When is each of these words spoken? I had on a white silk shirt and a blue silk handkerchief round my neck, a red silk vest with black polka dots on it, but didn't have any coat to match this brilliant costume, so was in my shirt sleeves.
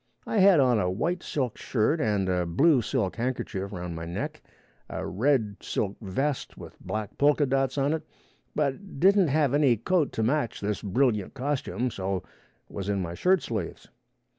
I 0.25 0.37
had 0.39 0.59
on 0.59 0.79
a 0.79 0.89
white 0.89 1.21
silk 1.21 1.59
shirt 1.59 2.01
and 2.01 2.27
a 2.27 2.47
blue 2.47 2.81
silk 2.81 3.17
handkerchief 3.17 3.71
round 3.71 3.95
my 3.95 4.05
neck, 4.05 4.41
a 4.89 5.05
red 5.05 5.57
silk 5.61 5.95
vest 6.01 6.57
with 6.57 6.75
black 6.81 7.19
polka 7.19 7.45
dots 7.45 7.77
on 7.77 7.93
it, 7.93 8.01
but 8.55 8.99
didn't 8.99 9.27
have 9.27 9.53
any 9.53 9.77
coat 9.77 10.11
to 10.13 10.23
match 10.23 10.59
this 10.59 10.81
brilliant 10.81 11.35
costume, 11.35 11.91
so 11.91 12.23
was 12.67 12.89
in 12.89 12.99
my 12.99 13.13
shirt 13.13 13.43
sleeves. 13.43 13.89